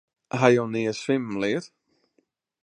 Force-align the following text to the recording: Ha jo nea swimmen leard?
Ha 0.39 0.47
jo 0.55 0.63
nea 0.73 0.93
swimmen 0.95 1.35
leard? 1.41 1.65